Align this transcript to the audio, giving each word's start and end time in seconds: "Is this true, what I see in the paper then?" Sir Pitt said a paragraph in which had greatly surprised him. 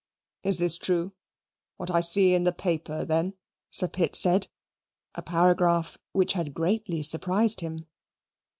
"Is 0.41 0.57
this 0.57 0.79
true, 0.79 1.11
what 1.77 1.91
I 1.91 2.01
see 2.01 2.33
in 2.33 2.43
the 2.43 2.51
paper 2.51 3.05
then?" 3.05 3.35
Sir 3.69 3.87
Pitt 3.87 4.15
said 4.15 4.47
a 5.13 5.21
paragraph 5.21 5.97
in 5.97 6.17
which 6.17 6.33
had 6.33 6.55
greatly 6.55 7.03
surprised 7.03 7.61
him. 7.61 7.85